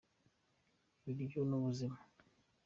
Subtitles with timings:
[1.09, 1.97] ibiryo nubuzima